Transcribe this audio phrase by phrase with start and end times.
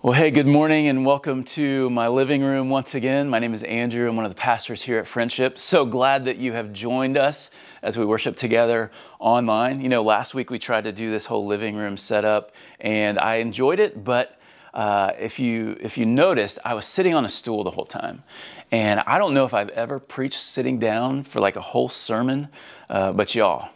[0.00, 3.28] Well, hey, good morning and welcome to my living room once again.
[3.28, 4.08] My name is Andrew.
[4.08, 5.58] I'm one of the pastors here at Friendship.
[5.58, 7.50] So glad that you have joined us
[7.82, 9.80] as we worship together online.
[9.80, 13.38] You know, last week we tried to do this whole living room setup and I
[13.38, 14.38] enjoyed it, but
[14.72, 18.22] uh, if you if you noticed, I was sitting on a stool the whole time,
[18.70, 22.50] and I don't know if I've ever preached sitting down for like a whole sermon,
[22.88, 23.70] uh, but y'all,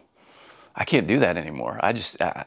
[0.77, 1.81] I can't do that anymore.
[1.83, 2.45] I just I,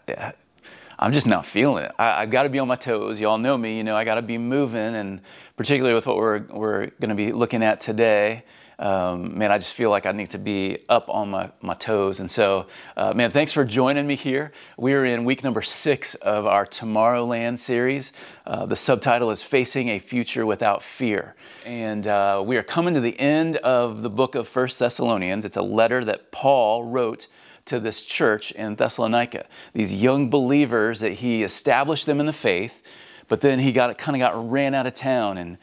[0.98, 1.92] I'm just not feeling it.
[2.00, 3.20] I, have got to be on my toes.
[3.20, 5.22] Y'all know me, you know, I got to be moving, and
[5.58, 8.44] particularly with what we're, we're going to be looking at today,
[8.78, 12.20] um, man, I just feel like I need to be up on my, my toes.
[12.20, 12.68] And so,
[12.98, 14.52] uh, man, thanks for joining me here.
[14.78, 18.12] We're in week number six of our Tomorrowland series.
[18.46, 21.36] Uh, the subtitle is Facing a Future Without Fear.
[21.66, 25.46] And uh, we are coming to the end of the book of First Thessalonians.
[25.46, 27.28] It's a letter that Paul wrote
[27.66, 29.46] to this church in Thessalonica.
[29.74, 32.84] These young believers that he established them in the faith,
[33.28, 35.58] but then he got kind of got ran out of town and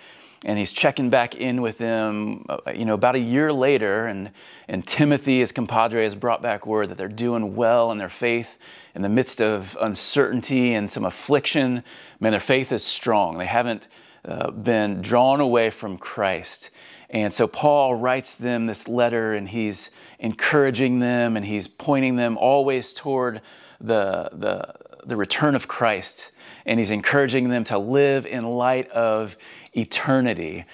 [0.44, 4.30] and he's checking back in with them, uh, you know, about a year later, and,
[4.66, 8.58] and Timothy, his compadre, has brought back word that they're doing well in their faith
[8.94, 11.84] in the midst of uncertainty and some affliction.
[12.18, 13.38] Man, their faith is strong.
[13.38, 13.86] They haven't
[14.24, 16.70] uh, been drawn away from Christ.
[17.10, 19.90] And so Paul writes them this letter, and he's
[20.22, 23.42] encouraging them and he's pointing them always toward
[23.80, 24.72] the, the,
[25.04, 26.30] the return of Christ.
[26.64, 29.36] And he's encouraging them to live in light of
[29.74, 30.64] eternity.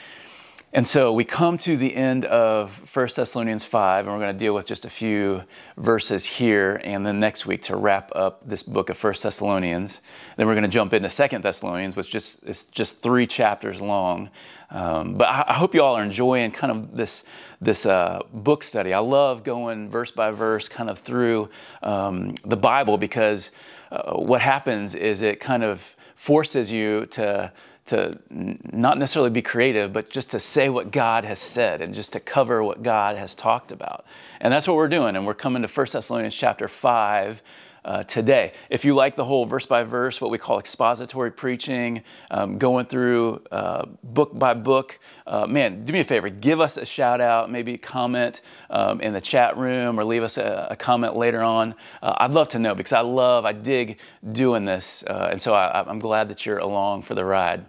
[0.71, 4.39] And so we come to the end of 1 Thessalonians 5, and we're going to
[4.39, 5.43] deal with just a few
[5.79, 10.03] verses here, and then next week to wrap up this book of 1 Thessalonians.
[10.37, 14.29] Then we're going to jump into 2 Thessalonians, which just is just three chapters long.
[14.71, 17.25] Um, but I, I, hope you all are enjoying kind of this
[17.63, 18.93] this uh, book study.
[18.93, 21.49] I love going verse by verse, kind of through
[21.83, 23.53] um, the Bible, because
[23.91, 27.51] uh, what happens is it kind of forces you to
[27.89, 32.13] to not necessarily be creative, but just to say what God has said and just
[32.13, 34.05] to cover what God has talked about.
[34.41, 35.17] And that's what we're doing.
[35.17, 37.43] And we're coming to 1 Thessalonians chapter 5
[37.85, 38.53] uh, today.
[38.69, 42.87] If you like the whole verse by verse, what we call expository preaching, um, going
[42.87, 47.21] through uh, book by book, uh, man, do me a favor, give us a shout
[47.21, 51.43] out, maybe comment um, in the chat room or leave us a, a comment later
[51.43, 51.75] on.
[52.03, 53.99] Uh, I'd love to know because I love, I dig
[54.33, 55.03] doing this.
[55.07, 57.65] Uh, and so I, I'm glad that you're along for the ride.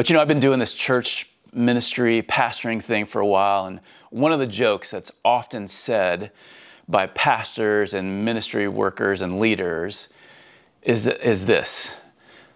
[0.00, 3.80] But you know, I've been doing this church ministry, pastoring thing for a while, and
[4.08, 6.32] one of the jokes that's often said
[6.88, 10.08] by pastors and ministry workers and leaders
[10.80, 11.96] is, is this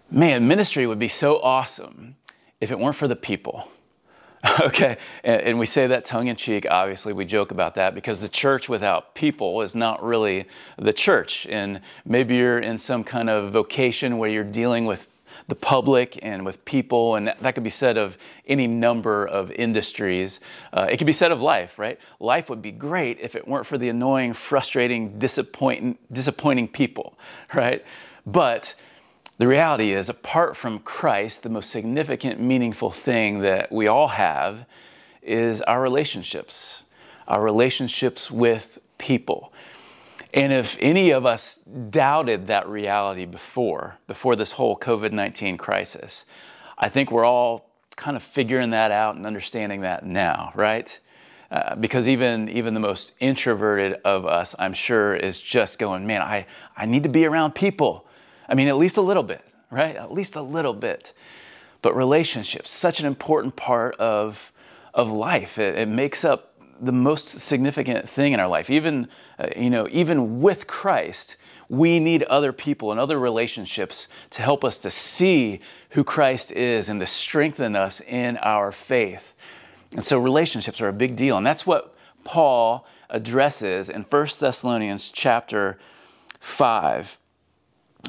[0.09, 2.15] man, ministry would be so awesome
[2.61, 3.69] if it weren't for the people.
[4.61, 8.21] okay, and, and, we say that tongue in cheek, obviously, we joke about that because
[8.21, 10.45] the church without people is not really
[10.79, 11.45] the church.
[11.45, 15.07] And maybe you're in some kind of vocation where you're dealing with
[15.47, 18.17] the public and with people, and that could be said of
[18.47, 20.39] any number of industries.
[20.73, 21.99] Uh, it could be said of life, right?
[22.19, 27.17] Life would be great if it weren't for the annoying, frustrating, disappointing, disappointing people,
[27.53, 27.85] right?
[28.25, 28.75] But
[29.37, 34.65] the reality is, apart from Christ, the most significant, meaningful thing that we all have
[35.21, 36.83] is our relationships,
[37.27, 39.51] our relationships with people.
[40.35, 46.25] And if any of us doubted that reality before, before this whole COVID 19 crisis,
[46.77, 50.99] I think we're all kind of figuring that out and understanding that now, right?
[51.49, 56.21] Uh, because even even the most introverted of us, I'm sure, is just going, man,
[56.21, 58.05] I, I need to be around people.
[58.49, 59.41] I mean, at least a little bit,
[59.71, 59.95] right?
[59.95, 61.13] At least a little bit.
[61.81, 64.51] But relationships, such an important part of,
[64.93, 65.57] of life.
[65.57, 68.69] It, it makes up the most significant thing in our life.
[68.69, 69.07] Even,
[69.39, 71.37] uh, you know, even with Christ,
[71.69, 76.89] we need other people and other relationships to help us to see who Christ is
[76.89, 79.33] and to strengthen us in our faith.
[79.93, 81.37] And so relationships are a big deal.
[81.37, 85.77] And that's what Paul addresses in 1 Thessalonians chapter
[86.39, 87.17] 5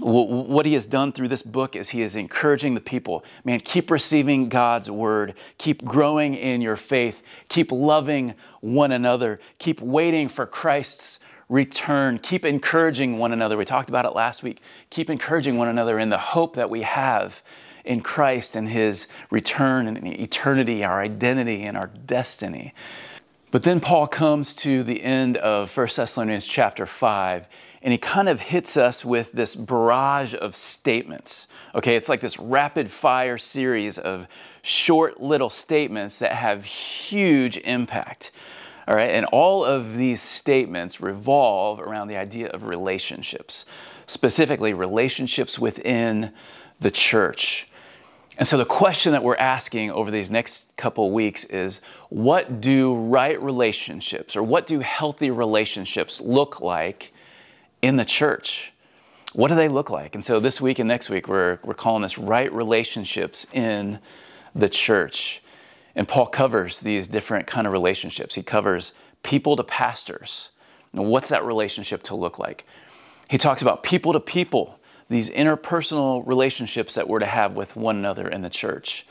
[0.01, 3.91] what he has done through this book is he is encouraging the people man keep
[3.91, 5.34] receiving god's word.
[5.59, 7.22] Keep growing in your faith.
[7.48, 9.41] Keep loving one another.
[9.59, 12.19] Keep waiting for christ's return.
[12.19, 13.57] Keep encouraging one another.
[13.57, 14.60] We talked about it last week.
[14.91, 17.43] Keep encouraging one another in the hope that we have
[17.84, 22.75] in christ and his return and eternity our identity and our destiny.
[23.53, 27.47] But then paul comes to the end of 1 thessalonians chapter 5
[27.86, 31.47] and he kind of hits us with this barrage of statements.
[31.72, 34.27] Okay, it's like this rapid fire series of
[34.62, 38.33] short little statements that have huge impact.
[38.88, 43.66] All right, and all of these statements revolve around the idea of relationships,
[44.09, 46.33] specifically relationships within
[46.80, 47.68] the church.
[48.36, 52.97] And so the question that we're asking over these next couple weeks is what do
[52.97, 57.12] right relationships or what do healthy relationships look like
[57.86, 58.72] in the church?
[59.33, 60.15] What do they look like?
[60.15, 63.98] And so this week and next week, we're, we're calling this right relationships in
[64.54, 65.42] the church.
[65.94, 68.34] And Paul covers these different kind of relationships.
[68.34, 68.92] He covers
[69.22, 70.50] people to pastors.
[70.92, 72.66] What's that relationship to look like?
[73.28, 74.78] He talks about people to people
[75.09, 79.06] these interpersonal relationships that we're to have with one another in the church.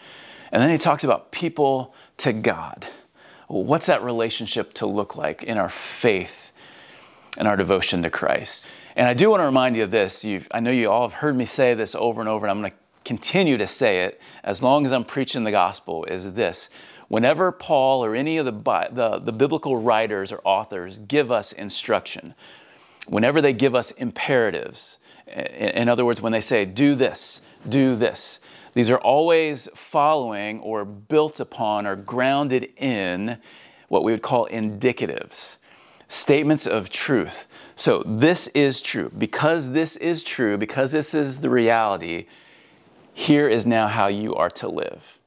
[0.51, 2.85] And then he talks about people to God.
[3.47, 6.44] What's that relationship to look like in our faith
[7.37, 8.67] and our devotion to Christ?
[8.95, 10.23] And I do want to remind you of this.
[10.23, 12.59] You've, I know you all have heard me say this over and over, and I'm
[12.61, 16.69] going to continue to say it as long as I'm preaching the gospel is this.
[17.07, 22.33] Whenever Paul or any of the, the, the biblical writers or authors give us instruction,
[23.07, 24.97] whenever they give us imperatives,
[25.27, 28.39] in other words, when they say, do this, do this,
[28.73, 33.37] these are always following or built upon or grounded in
[33.87, 35.57] what we would call indicatives,
[36.07, 37.47] statements of truth.
[37.75, 39.11] So, this is true.
[39.17, 42.25] Because this is true, because this is the reality,
[43.13, 45.17] here is now how you are to live.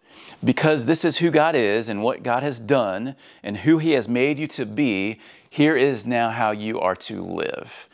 [0.44, 4.08] Because this is who God is and what God has done and who He has
[4.08, 5.20] made you to be,
[5.50, 7.88] here is now how you are to live.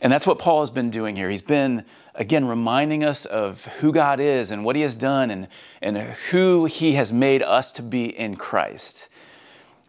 [0.00, 1.28] And that's what Paul has been doing here.
[1.28, 5.48] He's been, again, reminding us of who God is and what He has done and,
[5.80, 9.08] and who He has made us to be in Christ.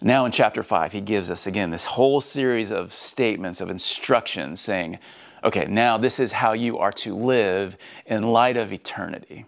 [0.02, 4.62] Now, in chapter 5, he gives us, again, this whole series of statements, of instructions
[4.62, 5.00] saying,
[5.44, 7.76] okay, now this is how you are to live
[8.06, 9.46] in light of eternity.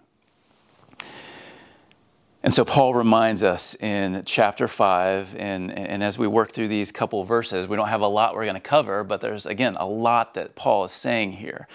[2.42, 6.90] And so Paul reminds us in chapter 5, and, and as we work through these
[6.90, 9.86] couple verses, we don't have a lot we're going to cover, but there's, again, a
[9.86, 11.68] lot that Paul is saying here.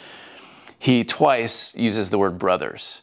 [0.78, 3.02] He twice uses the word brothers.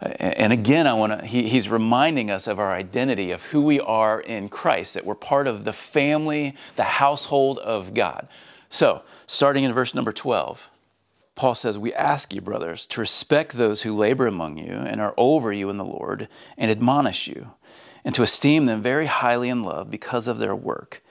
[0.00, 3.80] And again, I want to, he, he's reminding us of our identity, of who we
[3.80, 8.28] are in Christ, that we're part of the family, the household of God.
[8.68, 10.70] So, starting in verse number 12.
[11.34, 15.14] Paul says, We ask you, brothers, to respect those who labor among you and are
[15.16, 17.52] over you in the Lord and admonish you,
[18.04, 21.02] and to esteem them very highly in love because of their work.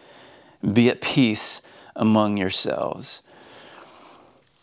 [0.72, 1.62] Be at peace
[1.96, 3.22] among yourselves.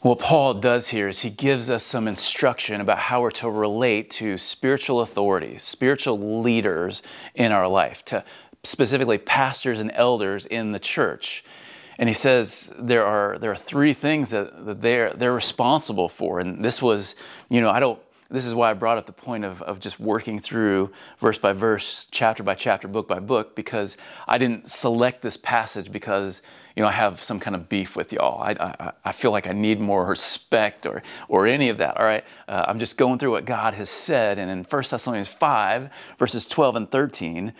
[0.02, 4.08] What Paul does here is he gives us some instruction about how we're to relate
[4.12, 7.02] to spiritual authorities, spiritual leaders
[7.34, 8.24] in our life, to
[8.64, 11.44] specifically pastors and elders in the church.
[11.98, 16.40] And he says there are, there are three things that, that they're, they're responsible for.
[16.40, 17.14] And this was,
[17.50, 18.00] you know, I don't,
[18.30, 21.52] this is why I brought up the point of, of just working through verse by
[21.52, 26.40] verse, chapter by chapter, book by book, because I didn't select this passage because
[26.80, 28.40] you know I have some kind of beef with y'all.
[28.40, 31.98] I, I, I feel like I need more respect or or any of that.
[31.98, 35.28] All right, uh, I'm just going through what God has said, and in 1 Thessalonians
[35.28, 37.52] 5 verses 12 and 13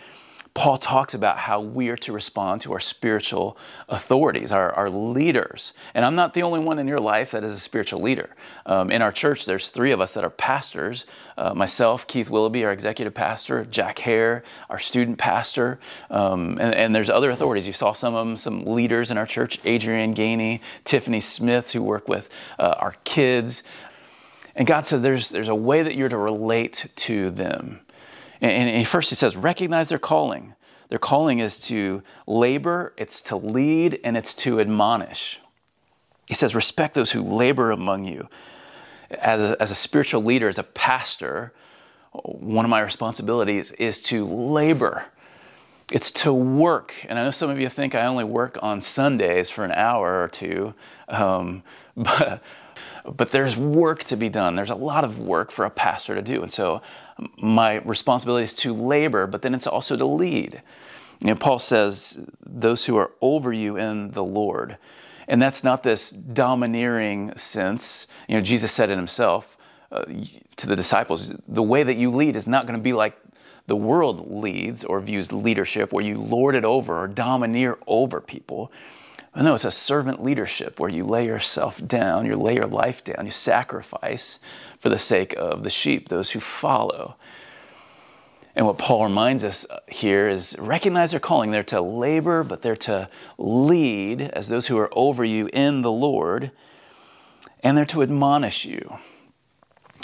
[0.53, 3.57] Paul talks about how we are to respond to our spiritual
[3.87, 5.73] authorities, our, our leaders.
[5.93, 8.29] And I'm not the only one in your life that is a spiritual leader.
[8.65, 11.05] Um, in our church, there's three of us that are pastors
[11.37, 16.93] uh, myself, Keith Willoughby, our executive pastor, Jack Hare, our student pastor, um, and, and,
[16.93, 17.65] there's other authorities.
[17.65, 21.81] You saw some of them, some leaders in our church, Adrian Gainey, Tiffany Smith, who
[21.81, 23.63] work with uh, our kids.
[24.55, 27.79] And God said there's, there's a way that you're to relate to them.
[28.41, 30.55] And, and first he says, recognize their calling.
[30.89, 35.39] Their calling is to labor, it's to lead, and it's to admonish.
[36.27, 38.27] He says, respect those who labor among you.
[39.09, 41.53] As a, as a spiritual leader, as a pastor,
[42.11, 45.05] one of my responsibilities is to labor.
[45.91, 46.93] It's to work.
[47.07, 50.23] And I know some of you think I only work on Sundays for an hour
[50.23, 50.73] or two,
[51.09, 51.63] um,
[51.97, 52.41] but,
[53.05, 54.55] but there's work to be done.
[54.55, 56.41] There's a lot of work for a pastor to do.
[56.41, 56.81] And so
[57.37, 60.61] my responsibility is to labor, but then it's also to lead.
[61.21, 64.77] You know, Paul says, those who are over you in the Lord.
[65.27, 68.07] And that's not this domineering sense.
[68.27, 69.57] You know, Jesus said it himself
[69.91, 70.05] uh,
[70.55, 73.17] to the disciples the way that you lead is not going to be like
[73.67, 78.71] the world leads or views leadership, where you lord it over or domineer over people.
[79.35, 83.25] No, it's a servant leadership where you lay yourself down, you lay your life down,
[83.25, 84.39] you sacrifice
[84.81, 87.15] for the sake of the sheep, those who follow.
[88.55, 91.51] And what Paul reminds us here is recognize their calling.
[91.51, 93.07] They're to labor, but they're to
[93.37, 96.49] lead as those who are over you in the Lord,
[97.63, 98.97] and they're to admonish you.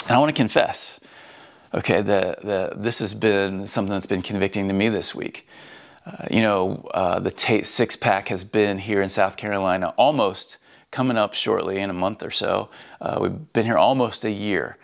[0.04, 1.00] And I want to confess,
[1.74, 5.48] okay, that the, this has been something that's been convicting to me this week.
[6.06, 10.58] Uh, you know, uh, the Tate six pack has been here in South Carolina almost
[10.90, 12.70] coming up shortly in a month or so.
[13.00, 14.76] Uh, we've been here almost a year.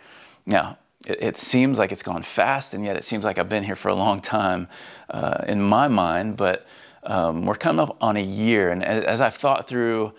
[0.45, 3.63] Now, it, it, seems like it's gone fast, and yet it seems like I've been
[3.63, 4.67] here for a long time
[5.09, 6.37] uh, in my mind.
[6.37, 6.65] But
[7.03, 10.13] um, we're coming up on a year, and as I've thought through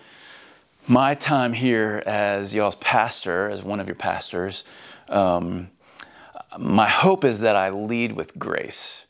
[0.87, 4.63] my time here as y'all's pastor, as one of your pastors,
[5.09, 5.69] um,
[6.57, 9.05] my hope is that I lead with grace.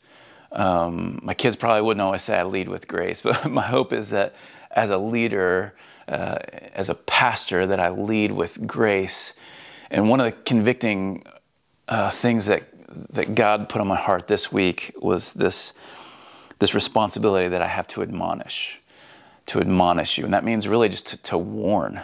[0.50, 4.10] Um, my kids probably wouldn't always say I lead with grace, but my hope is
[4.10, 4.34] that
[4.70, 5.74] as a leader,
[6.08, 6.38] uh,
[6.74, 9.34] as a pastor, that I lead with grace.
[9.90, 11.24] And one of the convicting
[11.88, 12.64] uh, things that
[13.10, 15.74] that God put on my heart this week was this
[16.58, 18.80] this responsibility that I have to admonish,
[19.46, 22.02] to admonish you, and that means really just to, to warn,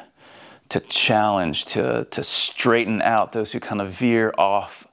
[0.68, 4.86] to challenge, to to straighten out those who kind of veer off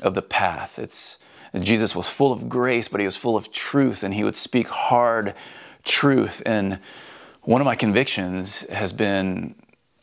[0.00, 0.78] of the path.
[0.78, 1.18] It's
[1.54, 4.68] Jesus was full of grace, but he was full of truth, and he would speak
[4.68, 5.34] hard
[5.84, 6.42] truth.
[6.46, 6.78] And
[7.46, 9.54] one of my convictions has been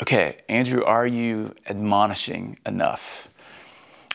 [0.02, 3.28] okay, Andrew, are you admonishing enough?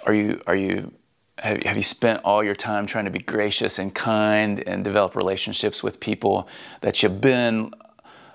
[0.07, 0.93] Are you, are you,
[1.39, 5.15] have, have you spent all your time trying to be gracious and kind and develop
[5.15, 6.49] relationships with people
[6.81, 7.75] that you've been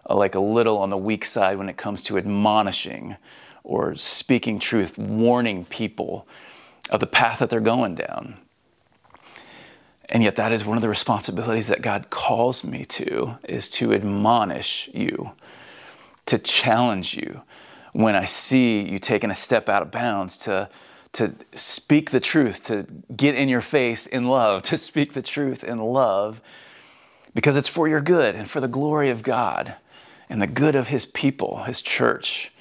[0.10, 3.18] uh, like a little on the weak side when it comes to admonishing
[3.64, 6.28] or speaking truth, warning people
[6.92, 8.38] of the path that they're going down?
[10.10, 13.94] And yet that is one of the responsibilities that God calls me to is to
[13.94, 15.32] admonish you,
[16.26, 17.42] to challenge you
[17.94, 20.70] when I see you taking a step out of bounds to
[21.14, 25.64] to speak the truth, to get in your face in love, to speak the truth
[25.64, 26.42] in love
[27.34, 29.76] because it's for your good and for the glory of God
[30.30, 32.52] and the good of his people, his church.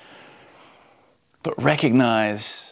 [1.42, 2.71] But recognize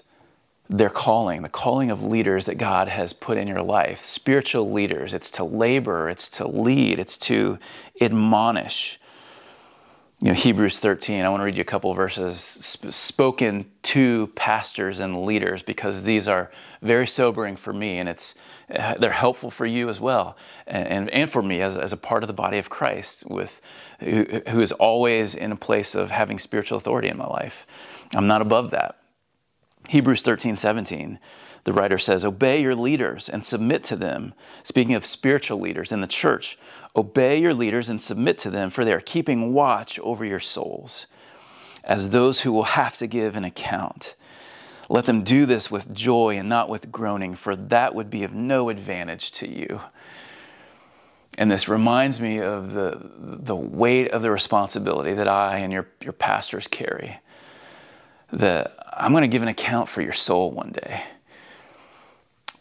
[0.70, 5.12] their calling, the calling of leaders that God has put in your life, spiritual leaders.
[5.12, 7.58] It's to labor, it's to lead, it's to
[8.00, 9.00] admonish.
[10.20, 14.28] You know, Hebrews 13, I want to read you a couple verses sp- spoken to
[14.36, 18.36] pastors and leaders because these are very sobering for me and it's
[18.72, 20.36] uh, they're helpful for you as well
[20.68, 23.60] and, and, and for me as, as a part of the body of Christ with
[23.98, 27.66] who, who is always in a place of having spiritual authority in my life.
[28.14, 28.99] I'm not above that.
[29.90, 31.18] Hebrews 13, 17,
[31.64, 34.34] the writer says, Obey your leaders and submit to them.
[34.62, 36.56] Speaking of spiritual leaders in the church,
[36.94, 41.08] obey your leaders and submit to them, for they are keeping watch over your souls
[41.82, 44.14] as those who will have to give an account.
[44.88, 48.32] Let them do this with joy and not with groaning, for that would be of
[48.32, 49.80] no advantage to you.
[51.36, 55.88] And this reminds me of the, the weight of the responsibility that I and your,
[56.00, 57.18] your pastors carry
[58.32, 61.02] that I'm going to give an account for your soul one day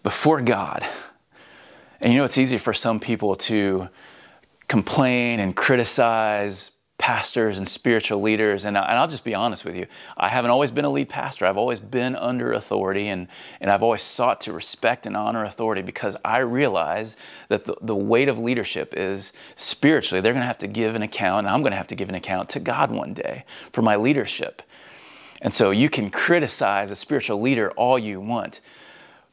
[0.04, 0.86] before God.
[2.02, 3.90] And you know, it's easy for some people to
[4.68, 8.66] complain and criticize pastors and spiritual leaders.
[8.66, 9.88] And, I, will just be honest with you.
[10.18, 11.46] I haven't always been a lead pastor.
[11.46, 13.28] I've always been under authority and,
[13.62, 17.16] and I've always sought to respect and honor authority because I realize
[17.48, 21.02] that the, the weight of leadership is spiritually, they're going to have to give an
[21.02, 23.82] account, and I'm going to have to give an account to God one day for
[23.82, 24.62] my leadership.
[25.42, 28.60] And so you can criticize a spiritual leader all you want,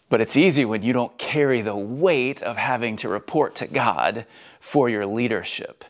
[0.09, 4.25] but it's easy when you don't carry the weight of having to report to God
[4.61, 5.85] for your leadership.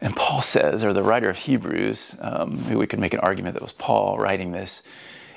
[0.00, 3.62] And Paul says, or the writer of Hebrews, um, we could make an argument that
[3.62, 4.82] was Paul writing this,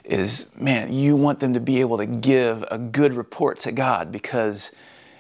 [0.04, 4.12] is man, you want them to be able to give a good report to God
[4.12, 4.72] because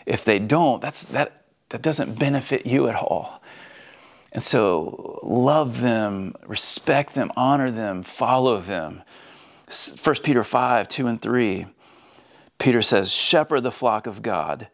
[0.05, 3.40] if they don't, that's, that, that doesn't benefit you at all.
[4.31, 9.03] And so love them, respect them, honor them, follow them.
[10.01, 11.65] 1 Peter 5, 2 and 3,
[12.57, 14.67] Peter says, Shepherd the flock of God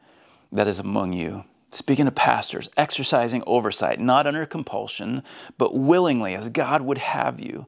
[0.52, 1.44] that is among you.
[1.70, 5.24] Speaking to pastors, exercising oversight, not under compulsion,
[5.58, 7.68] but willingly, as God would have you,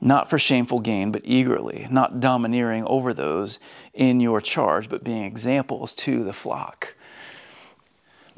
[0.00, 3.58] not for shameful gain, but eagerly, not domineering over those
[3.94, 6.94] in your charge, but being examples to the flock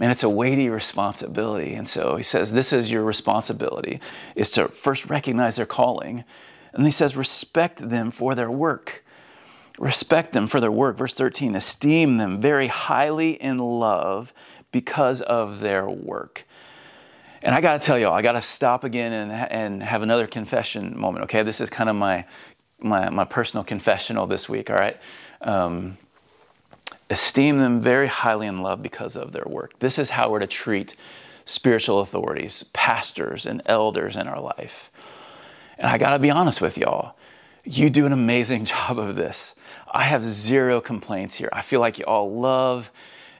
[0.00, 1.74] man, it's a weighty responsibility.
[1.74, 4.00] And so he says, this is your responsibility,
[4.34, 6.24] is to first recognize their calling.
[6.72, 9.04] And he says, respect them for their work.
[9.78, 10.96] Respect them for their work.
[10.96, 14.32] Verse 13, esteem them very highly in love
[14.72, 16.46] because of their work.
[17.42, 20.26] And I got to tell y'all, I got to stop again and, and have another
[20.26, 21.42] confession moment, okay?
[21.42, 22.24] This is kind of my,
[22.78, 24.96] my, my personal confessional this week, all right?
[25.42, 25.98] Um,
[27.08, 29.78] esteem them very highly in love because of their work.
[29.78, 30.94] This is how we're to treat
[31.44, 34.90] spiritual authorities, pastors, and elders in our life.
[35.78, 37.16] And I got to be honest with y'all,
[37.64, 39.54] you do an amazing job of this.
[39.92, 41.48] I have zero complaints here.
[41.52, 42.90] I feel like you all love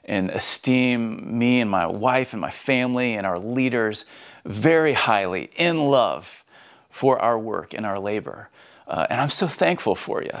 [0.03, 4.05] and esteem me and my wife and my family and our leaders
[4.43, 6.43] very highly in love
[6.89, 8.49] for our work and our labor.
[8.87, 10.37] Uh, and I'm so thankful for you.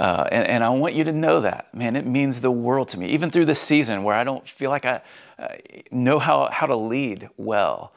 [0.00, 2.98] Uh, and, and, I want you to know that, man, it means the world to
[2.98, 3.08] me.
[3.08, 5.02] Even through this season where I don't feel like I
[5.38, 5.48] uh,
[5.90, 7.92] know how, how to lead well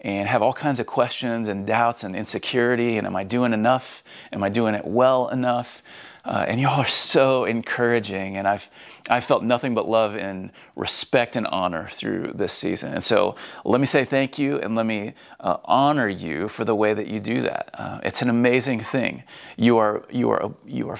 [0.00, 2.96] and have all kinds of questions and doubts and insecurity.
[2.96, 4.04] And am I doing enough?
[4.32, 5.82] Am I doing it well enough?
[6.24, 8.36] Uh, and y'all are so encouraging.
[8.36, 8.70] And I've,
[9.10, 12.94] I felt nothing but love and respect and honor through this season.
[12.94, 13.34] And so
[13.64, 17.08] let me say thank you and let me uh, honor you for the way that
[17.08, 17.70] you do that.
[17.74, 19.24] Uh, it's an amazing thing.
[19.56, 20.98] You are, you are, you are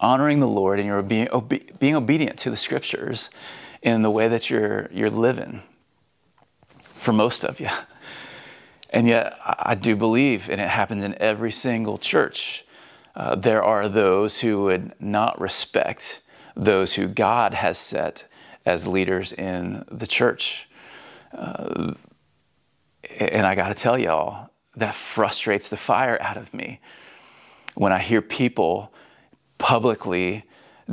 [0.00, 3.30] honoring the Lord and you're being, obe- being obedient to the scriptures
[3.82, 5.62] in the way that you're, you're living
[6.80, 7.68] for most of you.
[8.90, 12.64] And yet, I do believe, and it happens in every single church,
[13.14, 16.20] uh, there are those who would not respect
[16.54, 18.26] those who God has set
[18.64, 20.68] as leaders in the church.
[21.32, 21.94] Uh,
[23.18, 26.80] and I got to tell y'all, that frustrates the fire out of me
[27.74, 28.92] when I hear people
[29.58, 30.44] publicly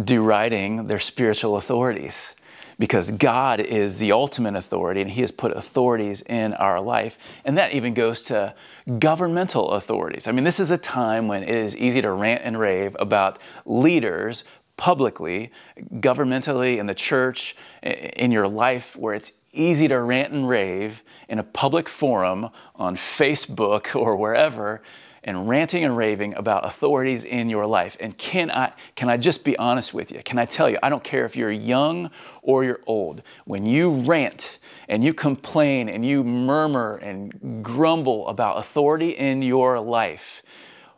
[0.03, 2.35] deriding their spiritual authorities
[2.79, 7.17] because God is the ultimate authority and He has put authorities in our life.
[7.45, 8.55] And that even goes to
[8.99, 10.27] governmental authorities.
[10.27, 13.39] I mean, this is a time when it is easy to rant and rave about
[13.65, 14.43] leaders
[14.75, 15.51] publicly,
[15.93, 21.37] governmentally, in the church, in your life, where it's easy to rant and rave in
[21.37, 24.81] a public forum on Facebook or wherever
[25.23, 27.95] and ranting and raving about authorities in your life.
[27.99, 30.21] And can I, can I just be honest with you?
[30.23, 32.11] Can I tell you, I don't care if you're young
[32.41, 38.57] or you're old, when you rant and you complain and you murmur and grumble about
[38.57, 40.43] authority in your life,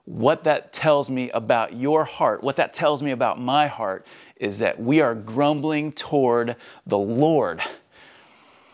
[0.05, 4.05] what that tells me about your heart, what that tells me about my heart,
[4.37, 6.55] is that we are grumbling toward
[6.85, 7.61] the Lord.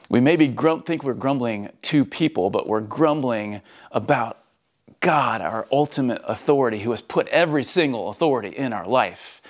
[0.10, 3.62] We maybe think we're grumbling to people, but we're grumbling
[3.94, 4.41] about
[5.02, 9.42] God, our ultimate authority, who has put every single authority in our life.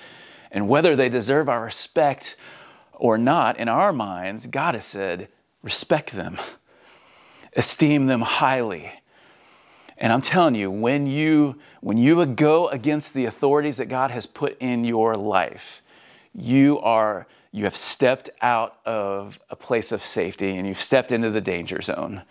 [0.50, 2.36] And whether they deserve our respect
[2.92, 5.28] or not, in our minds, God has said,
[5.62, 6.38] respect them,
[7.54, 8.92] esteem them highly.
[9.98, 14.26] And I'm telling you, when you when you go against the authorities that God has
[14.26, 15.82] put in your life,
[16.34, 21.30] you are you have stepped out of a place of safety and you've stepped into
[21.30, 22.22] the danger zone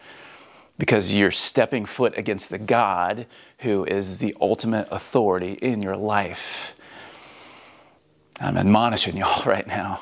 [0.78, 3.28] because you're stepping foot against the God
[3.60, 6.74] who is the ultimate authority in your life.
[8.40, 10.02] I'm admonishing y'all right now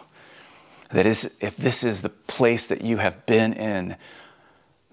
[0.92, 3.96] that is, if this is the place that you have been in,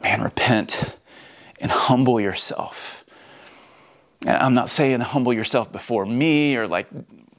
[0.03, 0.97] man, repent
[1.61, 3.05] and humble yourself.
[4.27, 6.89] And I'm not saying humble yourself before me or like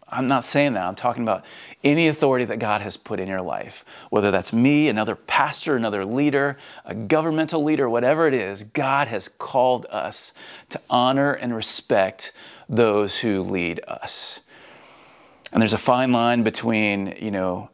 [0.09, 0.85] I'm not saying that.
[0.85, 1.43] I'm talking about
[1.83, 6.05] any authority that God has put in your life, whether that's me, another pastor, another
[6.05, 10.33] leader, a governmental leader, whatever it is, God has called us
[10.69, 12.31] to honor and respect
[12.69, 14.39] those who lead us.
[15.51, 17.69] And there's a fine line between, you know,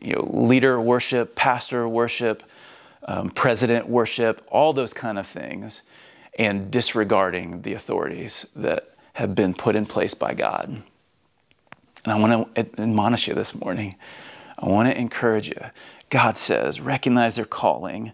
[0.00, 2.42] you know leader worship, pastor worship,
[3.04, 5.82] um, president worship, all those kind of things,
[6.38, 10.82] and disregarding the authorities that have been put in place by God.
[12.06, 13.96] And I want to admonish you this morning.
[14.56, 15.60] I want to encourage you.
[16.08, 18.12] God says, recognize their calling,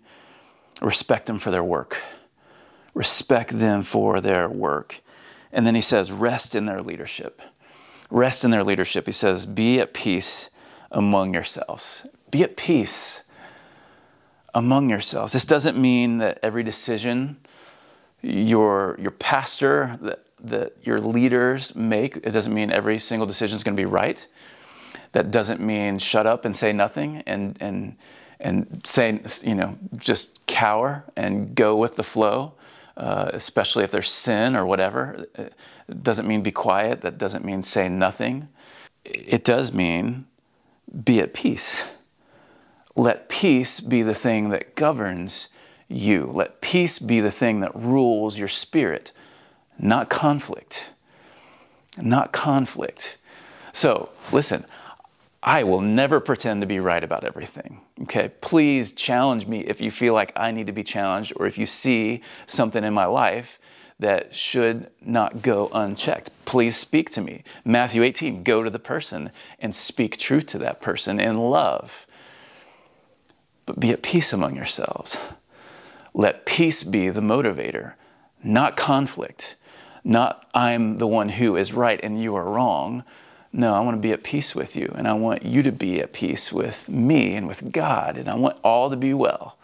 [0.80, 1.98] respect them for their work.
[2.94, 5.02] Respect them for their work.
[5.52, 7.42] And then he says, rest in their leadership.
[8.10, 9.04] Rest in their leadership.
[9.04, 10.48] He says, be at peace
[10.90, 12.06] among yourselves.
[12.30, 13.22] Be at peace
[14.54, 15.34] among yourselves.
[15.34, 17.36] This doesn't mean that every decision
[18.22, 19.98] your, your pastor,
[20.42, 22.16] that your leaders make.
[22.16, 24.26] It doesn't mean every single decision is going to be right.
[25.12, 27.96] That doesn't mean shut up and say nothing and and
[28.40, 32.54] and say you know just cower and go with the flow,
[32.96, 35.26] uh, especially if there's sin or whatever.
[35.34, 37.02] It doesn't mean be quiet.
[37.02, 38.48] That doesn't mean say nothing.
[39.04, 40.26] It does mean
[41.04, 41.84] be at peace.
[42.96, 45.48] Let peace be the thing that governs
[45.88, 46.30] you.
[46.32, 49.12] Let peace be the thing that rules your spirit
[49.78, 50.90] not conflict.
[52.00, 53.18] Not conflict.
[53.72, 54.64] So, listen,
[55.42, 57.80] I will never pretend to be right about everything.
[58.02, 58.30] Okay?
[58.40, 61.66] Please challenge me if you feel like I need to be challenged or if you
[61.66, 63.58] see something in my life
[63.98, 66.30] that should not go unchecked.
[66.44, 67.42] Please speak to me.
[67.64, 72.06] Matthew 18, go to the person and speak truth to that person in love.
[73.66, 75.16] But be at peace among yourselves.
[76.14, 77.94] Let peace be the motivator,
[78.42, 79.56] not conflict.
[80.04, 83.04] Not I'm the one who is right and you are wrong.
[83.52, 86.00] No, I want to be at peace with you, and I want you to be
[86.00, 89.58] at peace with me and with God, and I want all to be well.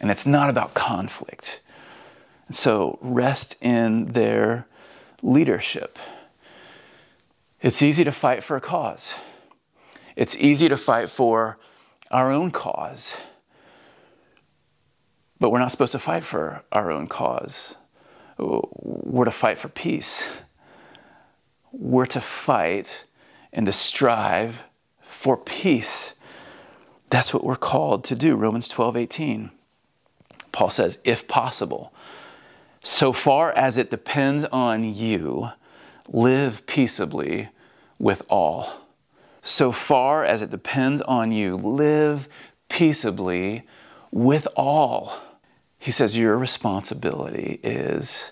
[0.00, 1.60] And it's not about conflict.
[2.50, 4.66] So rest in their
[5.20, 5.98] leadership.
[7.60, 9.14] It's easy to fight for a cause.
[10.14, 11.58] It's easy to fight for
[12.10, 13.16] our own cause.
[15.40, 17.76] But we're not supposed to fight for our own cause.
[18.38, 20.28] We're to fight for peace.
[21.72, 23.04] We're to fight
[23.52, 24.62] and to strive
[25.02, 26.14] for peace.
[27.10, 28.36] That's what we're called to do.
[28.36, 29.50] Romans 12, 18.
[30.50, 31.92] Paul says, if possible,
[32.82, 35.50] so far as it depends on you,
[36.08, 37.48] live peaceably
[37.98, 38.80] with all.
[39.40, 42.28] So far as it depends on you, live
[42.68, 43.62] peaceably
[44.10, 45.16] with all.
[45.82, 48.30] He says your responsibility is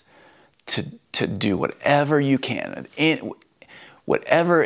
[0.66, 3.32] to, to do whatever you can, in,
[4.04, 4.62] whatever,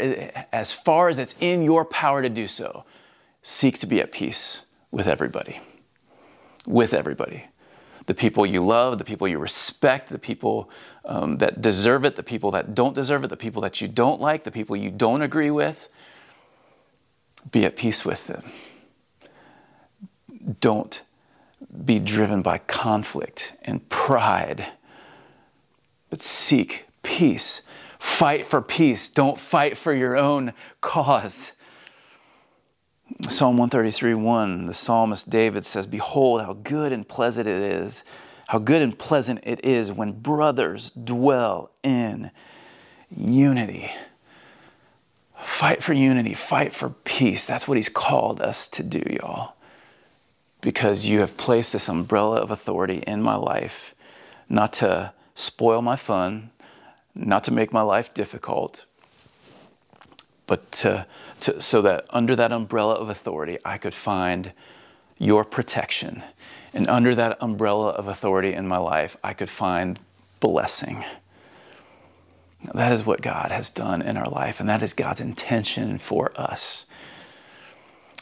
[0.52, 2.84] as far as it's in your power to do so,
[3.40, 5.60] seek to be at peace with everybody.
[6.66, 7.46] With everybody.
[8.04, 10.68] The people you love, the people you respect, the people
[11.06, 14.20] um, that deserve it, the people that don't deserve it, the people that you don't
[14.20, 15.88] like, the people you don't agree with.
[17.50, 18.52] Be at peace with them.
[20.60, 21.00] Don't
[21.84, 24.66] be driven by conflict and pride,
[26.10, 27.62] but seek peace.
[27.98, 29.08] Fight for peace.
[29.08, 31.52] Don't fight for your own cause.
[33.28, 38.04] Psalm 133 1, the psalmist David says, Behold, how good and pleasant it is,
[38.48, 42.30] how good and pleasant it is when brothers dwell in
[43.10, 43.90] unity.
[45.36, 47.46] Fight for unity, fight for peace.
[47.46, 49.53] That's what he's called us to do, y'all
[50.64, 53.94] because you have placed this umbrella of authority in my life,
[54.48, 56.50] not to spoil my fun,
[57.14, 58.86] not to make my life difficult,
[60.46, 61.06] but to,
[61.40, 64.52] to, so that under that umbrella of authority, I could find
[65.18, 66.22] your protection.
[66.72, 70.00] And under that umbrella of authority in my life, I could find
[70.40, 71.04] blessing.
[72.72, 76.32] That is what God has done in our life, and that is God's intention for
[76.40, 76.86] us.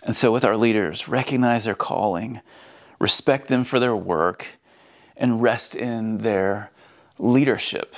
[0.03, 2.41] And so, with our leaders, recognize their calling,
[2.99, 4.47] respect them for their work,
[5.17, 6.71] and rest in their
[7.19, 7.95] leadership.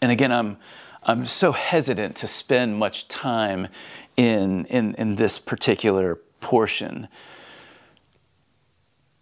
[0.00, 0.56] And again, I'm,
[1.02, 3.68] I'm so hesitant to spend much time
[4.16, 7.08] in, in, in this particular portion.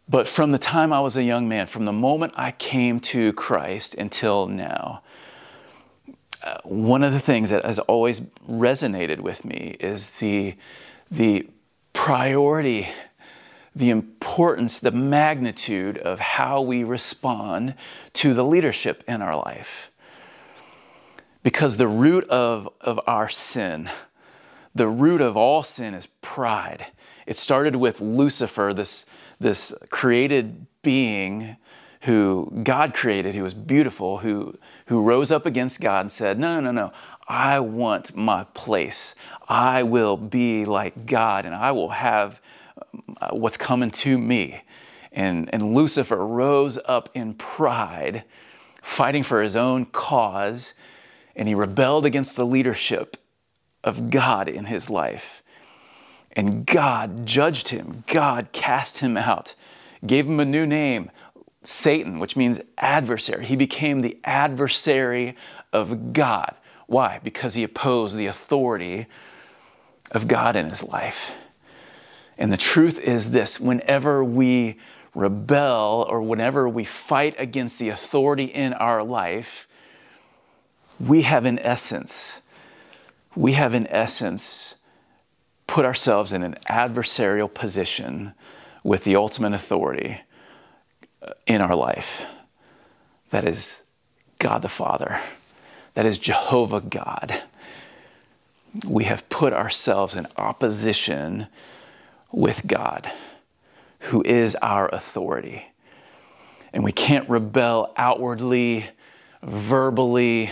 [0.09, 3.33] But from the time I was a young man, from the moment I came to
[3.33, 5.03] Christ until now,
[6.43, 10.55] uh, one of the things that has always resonated with me is the
[11.11, 11.49] the
[11.93, 12.89] priority,
[13.75, 17.75] the importance, the magnitude of how we respond
[18.15, 19.91] to the leadership in our life.
[21.43, 23.91] Because the root of, of our sin,
[24.75, 26.87] the root of all sin is pride.
[27.27, 29.07] It started with Lucifer, this,
[29.39, 31.57] this created being
[32.03, 36.61] who God created, who was beautiful, who, who rose up against God and said, No,
[36.61, 36.93] no, no, no,
[37.27, 39.15] I want my place.
[39.49, 42.41] I will be like God and I will have
[43.21, 44.63] uh, what's coming to me.
[45.13, 48.25] And, and Lucifer rose up in pride,
[48.83, 50.75] fighting for his own cause,
[51.37, 53.17] and he rebelled against the leadership
[53.83, 55.43] of God in his life.
[56.33, 59.55] And God judged him, God cast him out,
[60.05, 61.11] gave him a new name,
[61.63, 63.47] Satan, which means adversary.
[63.47, 65.37] He became the adversary
[65.73, 66.55] of God.
[66.87, 67.21] Why?
[67.23, 69.07] Because he opposed the authority
[70.11, 71.33] of God in his life.
[72.37, 74.79] And the truth is this whenever we
[75.15, 79.69] rebel or whenever we fight against the authority in our life,
[80.99, 82.41] we have in essence,
[83.35, 84.77] we have in essence
[85.67, 88.33] put ourselves in an adversarial position
[88.83, 90.21] with the ultimate authority
[91.23, 92.27] uh, in our life.
[93.31, 93.85] That is
[94.39, 95.21] God the Father.
[95.95, 97.43] That is Jehovah God
[98.87, 101.47] we have put ourselves in opposition
[102.33, 103.11] with God,
[104.01, 105.67] who is our authority.
[106.73, 108.87] And we can't rebel outwardly,
[109.43, 110.51] verbally,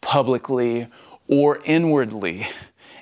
[0.00, 0.88] publicly,
[1.28, 2.46] or inwardly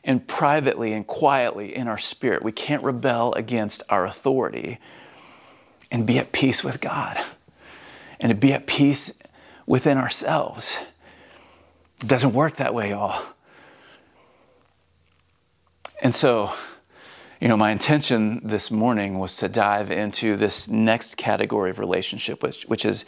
[0.03, 2.43] and privately and quietly in our spirit.
[2.43, 4.79] We can't rebel against our authority
[5.91, 7.19] and be at peace with God
[8.21, 9.19] and to be at peace
[9.67, 10.79] within ourselves.
[12.01, 13.25] It doesn't work that way, y'all.
[16.03, 16.53] And so,
[17.41, 22.43] you know, my intention this morning was to dive into this next category of relationship,
[22.43, 23.05] which, which is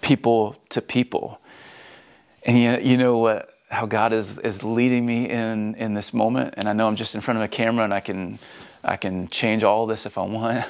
[0.00, 1.40] people to people.
[2.44, 3.50] And you, you know what?
[3.68, 6.54] How God is, is leading me in, in this moment.
[6.56, 8.38] And I know I'm just in front of a camera and I can,
[8.82, 10.64] I can change all this if I want.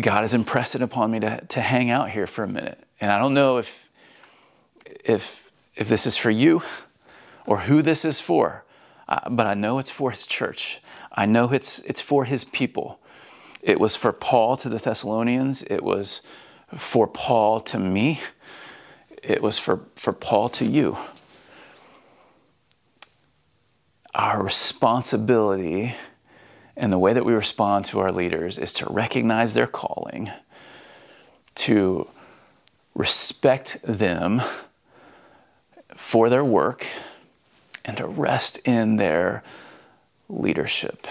[0.00, 2.82] God is impressing upon me to, to hang out here for a minute.
[3.00, 3.89] And I don't know if,
[5.04, 6.62] if if this is for you
[7.46, 8.64] or who this is for,
[9.08, 10.80] uh, but I know it's for his church.
[11.12, 13.00] I know it's, it's for his people.
[13.62, 16.22] It was for Paul to the Thessalonians, it was
[16.76, 18.20] for Paul to me,
[19.22, 20.96] it was for, for Paul to you.
[24.14, 25.94] Our responsibility
[26.76, 30.30] and the way that we respond to our leaders is to recognize their calling,
[31.56, 32.08] to
[32.94, 34.40] respect them
[36.00, 36.86] for their work,
[37.84, 39.44] and to rest in their
[40.30, 41.06] leadership.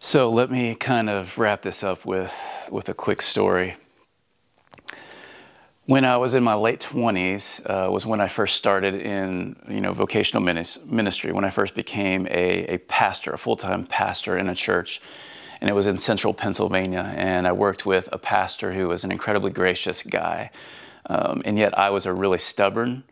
[0.00, 3.76] So let me kind of wrap this up with, with a quick story.
[5.86, 9.80] When I was in my late 20s uh, was when I first started in you
[9.80, 14.56] know vocational ministry, when I first became a, a pastor, a full-time pastor in a
[14.56, 15.00] church,
[15.60, 17.14] and it was in central Pennsylvania.
[17.16, 20.50] And I worked with a pastor who was an incredibly gracious guy,
[21.06, 23.04] um, and yet I was a really stubborn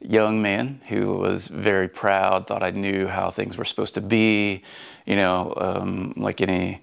[0.00, 4.62] young man who was very proud, thought I knew how things were supposed to be,
[5.06, 6.82] you know, um, like any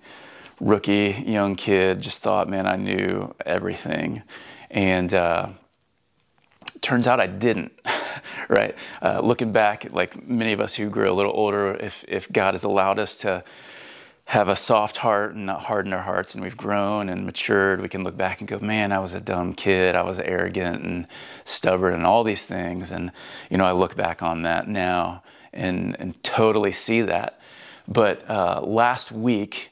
[0.60, 4.24] rookie young kid, just thought, man, I knew everything.
[4.70, 5.50] And uh,
[6.82, 7.72] turns out I didn't,
[8.50, 8.76] right?
[9.02, 12.54] Uh, looking back, like many of us who grew a little older, if, if God
[12.54, 13.44] has allowed us to
[14.26, 17.88] have a soft heart and not harden our hearts and we've grown and matured, we
[17.88, 19.96] can look back and go, man, I was a dumb kid.
[19.96, 21.08] I was arrogant and
[21.44, 22.92] stubborn and all these things.
[22.92, 23.12] And,
[23.52, 27.40] you know, I look back on that now and, and totally see that.
[27.88, 29.72] But uh, last week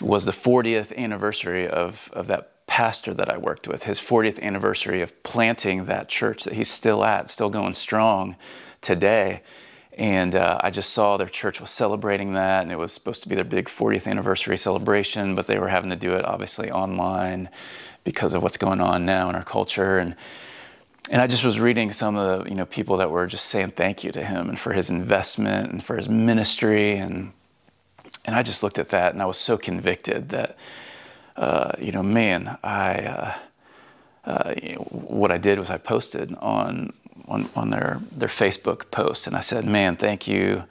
[0.00, 5.02] was the 40th anniversary of, of that pastor that I worked with, his 40th anniversary
[5.02, 8.36] of planting that church that he's still at, still going strong
[8.80, 9.42] today.
[9.98, 13.28] And uh, I just saw their church was celebrating that, and it was supposed to
[13.28, 17.50] be their big 40th anniversary celebration, but they were having to do it obviously online
[18.04, 19.98] because of what's going on now in our culture.
[19.98, 20.16] And
[21.10, 23.72] and I just was reading some of the you know people that were just saying
[23.72, 27.32] thank you to him and for his investment and for his ministry and
[28.24, 30.56] and I just looked at that and I was so convicted that
[31.36, 33.34] uh, you know, man, I uh,
[34.24, 34.54] uh,
[34.90, 36.92] what I did was I posted on
[37.26, 40.64] on, on their their Facebook post, and I said, man, thank you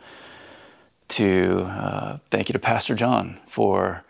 [1.10, 4.04] to uh, thank you to Pastor John for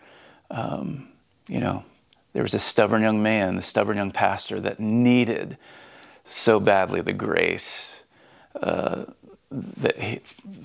[0.50, 1.08] um,
[1.48, 1.84] you know
[2.32, 5.56] there was this stubborn young man, the stubborn young pastor that needed
[6.24, 8.04] so badly the grace.
[8.60, 9.04] Uh,
[9.50, 10.20] that he,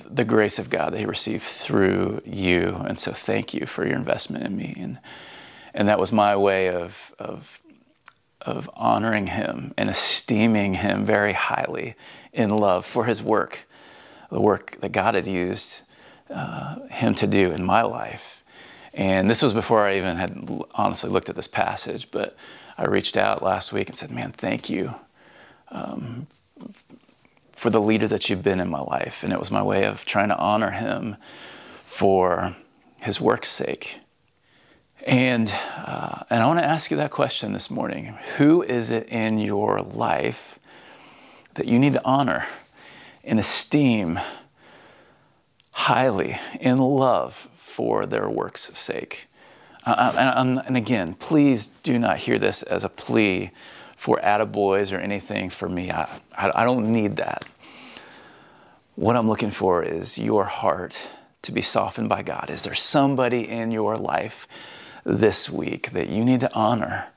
[0.09, 3.97] the grace of God that He received through you, and so thank you for your
[3.97, 4.73] investment in me.
[4.79, 4.99] And
[5.77, 7.61] and that was my way of, of,
[8.41, 11.95] of honoring him and esteeming him very highly
[12.33, 13.67] in love for his work,
[14.29, 15.83] the work that God had used
[16.29, 18.43] uh, him to do in my life.
[18.93, 22.35] And this was before I even had honestly looked at this passage, but
[22.77, 24.93] I reached out last week and said, Man, thank you
[25.69, 26.27] um,
[27.51, 29.23] for the leader that you've been in my life.
[29.23, 31.15] And it was my way of trying to honor him
[31.83, 32.55] for
[33.01, 33.99] his work's sake.
[35.05, 38.17] And, uh, and I want to ask you that question this morning.
[38.37, 40.59] Who is it in your life
[41.53, 42.45] that you need to honor
[43.23, 44.19] and esteem
[45.71, 49.27] highly in love for their work's sake?
[49.85, 53.51] Uh, uh and, and, again, please do not hear this as a plea
[53.95, 55.91] for attaboys or anything for me.
[55.91, 56.03] I,
[56.35, 57.45] I, I don't need that.
[58.95, 61.07] What I'm looking for is your heart
[61.43, 62.49] to be softened by God.
[62.49, 64.47] Is there somebody in your life
[65.07, 67.07] this week that you need to honor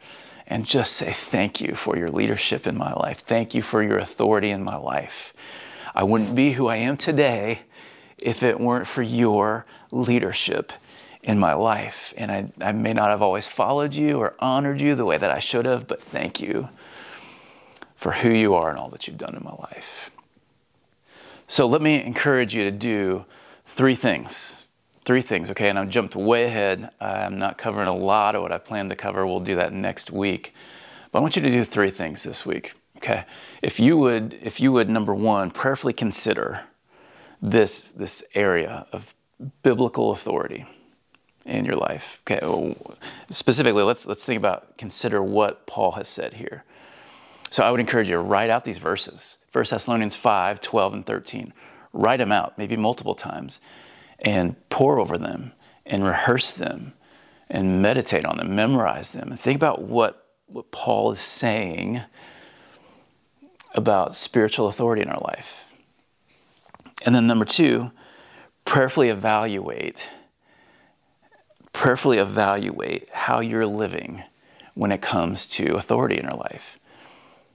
[0.46, 3.18] and just say thank you for your leadership in my life.
[3.18, 5.34] Thank you for your authority in my life.
[5.94, 7.60] I wouldn't be who I am today
[8.16, 10.72] if it weren't for your leadership
[11.22, 12.14] in my life.
[12.16, 15.30] And I, I may not have always followed you or honored you the way that
[15.30, 16.68] I should have, but thank you
[17.96, 20.12] for who you are and all that you've done in my life.
[21.48, 23.24] So let me encourage you to do
[23.64, 24.60] three things
[25.10, 25.68] three things, okay?
[25.68, 26.88] And I've jumped way ahead.
[27.00, 29.26] I'm not covering a lot of what I plan to cover.
[29.26, 30.54] We'll do that next week.
[31.10, 33.24] But I want you to do three things this week, okay?
[33.60, 36.62] If you would, if you would, number one, prayerfully consider
[37.42, 39.12] this, this area of
[39.64, 40.64] biblical authority
[41.44, 42.22] in your life.
[42.22, 42.76] Okay, well,
[43.30, 46.62] specifically, let's, let's think about, consider what Paul has said here.
[47.50, 51.04] So I would encourage you to write out these verses 1 Thessalonians 5, 12, and
[51.04, 51.52] 13.
[51.92, 53.58] Write them out, maybe multiple times
[54.20, 55.52] and pore over them
[55.86, 56.92] and rehearse them
[57.48, 62.02] and meditate on them, memorize them, and think about what, what Paul is saying
[63.74, 65.72] about spiritual authority in our life.
[67.04, 67.90] And then, number two,
[68.64, 70.08] prayerfully evaluate,
[71.72, 74.22] prayerfully evaluate how you're living
[74.74, 76.78] when it comes to authority in our life.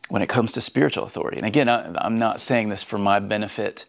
[0.10, 1.38] when it comes to spiritual authority.
[1.38, 3.86] And again, I, am not saying this for my benefit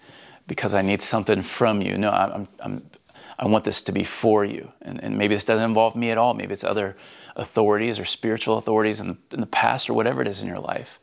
[0.46, 1.98] because I need something from you.
[1.98, 2.90] No, I'm, I'm,
[3.38, 4.72] i want this to be for you.
[4.82, 6.34] And, and, maybe this doesn't involve me at all.
[6.34, 6.96] Maybe it's other
[7.34, 10.58] authorities or spiritual authorities in the, in the past or whatever it is in your
[10.58, 10.98] life.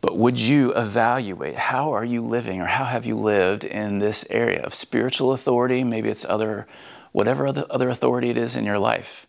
[0.00, 4.26] But would you evaluate how are you living or how have you lived in this
[4.30, 5.84] area of spiritual authority?
[5.84, 6.66] Maybe it's other,
[7.12, 9.26] whatever other, other authority it is in your life.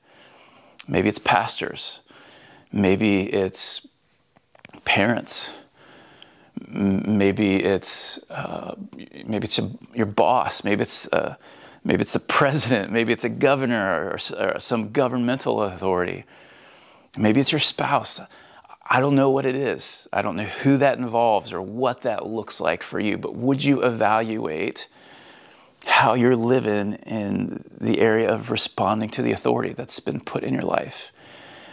[0.88, 2.00] Maybe it's pastors.
[2.72, 3.86] Maybe it's
[4.86, 5.52] parents.
[6.68, 8.76] Maybe it's uh,
[9.26, 9.60] maybe it's
[9.94, 10.64] your boss.
[10.64, 11.36] Maybe it's uh,
[11.84, 12.92] maybe it's the president.
[12.98, 16.26] Maybe it's a governor or, or some governmental authority.
[17.18, 18.22] Maybe it's your spouse.
[18.94, 20.08] I don't know what it is.
[20.12, 23.64] I don't know who that involves or what that looks like for you, but would
[23.64, 24.88] you evaluate
[25.86, 30.54] how you're living in the area of responding to the authority that's been put in
[30.54, 31.12] your life?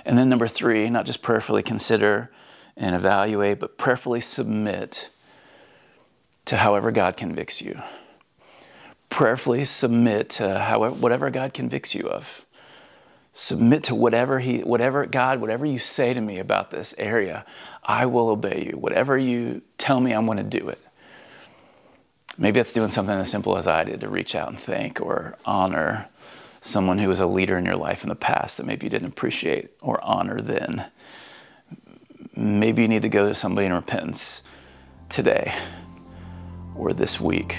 [0.04, 2.30] And then, number three, not just prayerfully consider
[2.78, 5.10] and evaluate, but prayerfully submit
[6.46, 7.82] to however God convicts you.
[9.10, 12.44] Prayerfully submit to however, whatever God convicts you of.
[13.34, 17.44] Submit to whatever he whatever god whatever you say to me about this area
[17.84, 18.78] i will obey you.
[18.78, 20.80] Whatever you tell me i'm going to do it.
[22.36, 25.36] Maybe that's doing something as simple as i did to reach out and thank or
[25.44, 26.08] honor
[26.60, 29.08] someone who was a leader in your life in the past that maybe you didn't
[29.08, 30.86] appreciate or honor then
[32.38, 34.42] maybe you need to go to somebody in repentance
[35.08, 35.52] today
[36.76, 37.56] or this week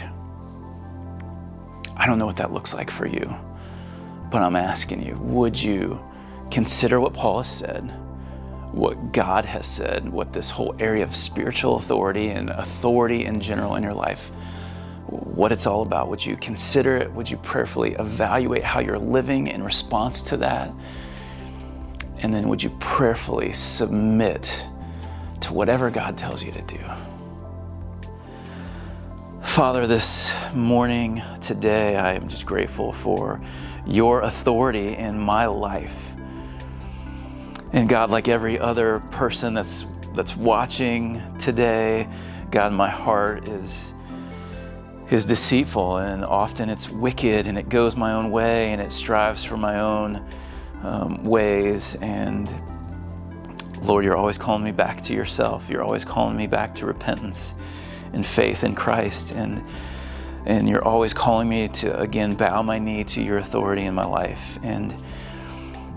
[1.97, 3.35] i don't know what that looks like for you
[4.31, 5.99] but I'm asking you, would you
[6.51, 7.81] consider what Paul has said,
[8.71, 13.75] what God has said, what this whole area of spiritual authority and authority in general
[13.75, 14.29] in your life,
[15.07, 16.09] what it's all about?
[16.09, 17.11] Would you consider it?
[17.13, 20.71] Would you prayerfully evaluate how you're living in response to that?
[22.19, 24.65] And then would you prayerfully submit
[25.41, 26.79] to whatever God tells you to do?
[29.41, 33.41] Father, this morning, today, I am just grateful for
[33.85, 36.13] your authority in my life.
[37.73, 42.07] And God, like every other person that's that's watching today,
[42.51, 43.93] God, my heart is
[45.09, 49.43] is deceitful and often it's wicked and it goes my own way and it strives
[49.43, 50.23] for my own
[50.83, 51.95] um, ways.
[52.01, 52.49] And
[53.81, 55.69] Lord, you're always calling me back to yourself.
[55.69, 57.55] You're always calling me back to repentance
[58.13, 59.31] and faith in Christ.
[59.31, 59.63] And
[60.45, 64.05] and you're always calling me to again bow my knee to your authority in my
[64.05, 64.95] life and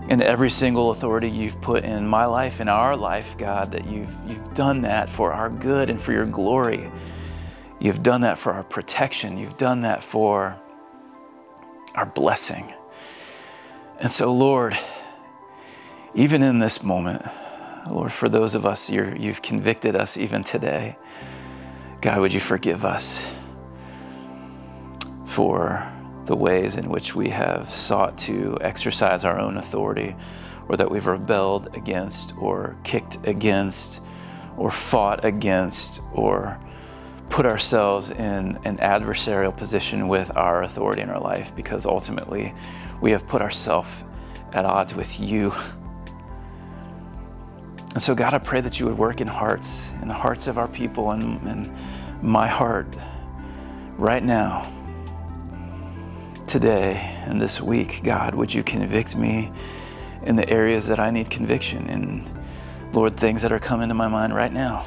[0.09, 4.13] and every single authority you've put in my life in our life god that you've
[4.27, 6.91] you've done that for our good and for your glory
[7.79, 10.59] you've done that for our protection you've done that for
[11.95, 12.71] our blessing
[13.99, 14.77] and so lord
[16.13, 17.23] even in this moment
[17.89, 20.97] lord for those of us you you've convicted us even today
[22.01, 23.33] god would you forgive us
[25.25, 25.91] for
[26.25, 30.15] the ways in which we have sought to exercise our own authority,
[30.69, 34.01] or that we've rebelled against, or kicked against,
[34.57, 36.57] or fought against, or
[37.33, 42.53] put ourselves in an adversarial position with our authority in our life because ultimately
[43.01, 44.05] we have put ourselves
[44.51, 45.51] at odds with you.
[47.93, 50.59] And so, God, I pray that you would work in hearts, in the hearts of
[50.59, 51.75] our people, and, and
[52.21, 52.95] my heart
[53.97, 54.71] right now
[56.45, 59.51] today and this week, God, would you convict me
[60.21, 62.29] in the areas that I need conviction and
[62.93, 64.85] Lord, things that are coming to my mind right now.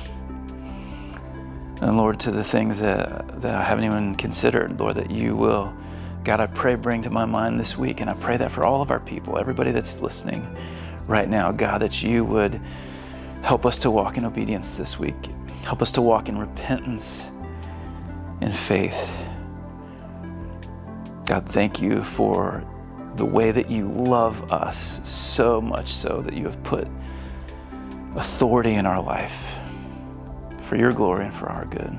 [1.83, 5.75] And Lord, to the things that, that I haven't even considered, Lord, that you will,
[6.25, 8.01] God, I pray bring to my mind this week.
[8.01, 10.47] And I pray that for all of our people, everybody that's listening
[11.07, 12.61] right now, God, that you would
[13.43, 15.15] help us to walk in obedience this week.
[15.65, 17.31] Help us to walk in repentance
[18.41, 19.13] and faith.
[21.27, 22.65] God, thank you for
[23.17, 26.89] the way that you love us so much so that you have put
[28.15, 29.59] authority in our life
[30.67, 31.97] for your glory and for our good.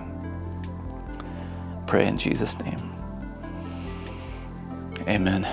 [1.88, 2.94] Pray in Jesus' name.
[5.08, 5.48] Amen.